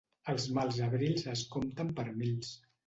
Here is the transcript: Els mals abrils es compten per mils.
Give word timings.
Els 0.31 0.47
mals 0.59 0.79
abrils 0.87 1.29
es 1.37 1.47
compten 1.53 1.97
per 2.01 2.11
mils. 2.25 2.61